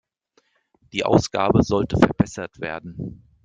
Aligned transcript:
Die 0.93 1.05
Ausgabe 1.05 1.61
sollte 1.61 1.95
verbessert 1.99 2.59
werden. 2.59 3.21